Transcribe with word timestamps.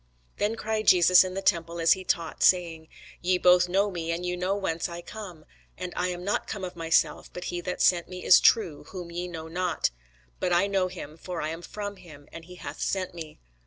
Then 0.37 0.55
cried 0.55 0.87
Jesus 0.87 1.23
in 1.23 1.35
the 1.35 1.43
temple 1.43 1.79
as 1.79 1.91
he 1.93 2.03
taught, 2.03 2.41
saying, 2.41 2.87
Ye 3.21 3.37
both 3.37 3.69
know 3.69 3.91
me, 3.91 4.11
and 4.11 4.25
ye 4.25 4.35
know 4.35 4.55
whence 4.55 4.89
I 4.89 5.03
am: 5.13 5.45
and 5.77 5.93
I 5.95 6.07
am 6.07 6.23
not 6.23 6.47
come 6.47 6.63
of 6.63 6.75
myself, 6.75 7.31
but 7.31 7.43
he 7.53 7.61
that 7.61 7.83
sent 7.83 8.09
me 8.09 8.23
is 8.25 8.39
true, 8.39 8.85
whom 8.85 9.11
ye 9.11 9.27
know 9.27 9.47
not. 9.47 9.91
But 10.39 10.53
I 10.53 10.65
know 10.65 10.87
him: 10.87 11.17
for 11.17 11.39
I 11.39 11.49
am 11.49 11.61
from 11.61 11.97
him, 11.97 12.27
and 12.33 12.45
he 12.45 12.55
hath 12.55 12.81
sent 12.81 13.13
me. 13.13 13.37